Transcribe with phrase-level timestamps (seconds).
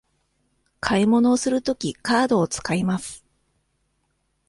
[0.79, 3.23] 買い物をするとき、カードを使います。